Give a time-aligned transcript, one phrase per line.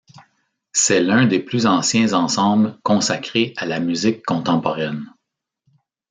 [0.73, 5.05] C'est l'un des plus anciens ensembles consacré à la musique contemporaine.